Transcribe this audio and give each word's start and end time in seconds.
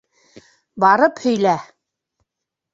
Барып 0.85 1.23
һөйлә! 1.27 1.55